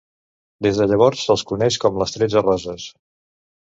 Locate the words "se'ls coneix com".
1.29-2.03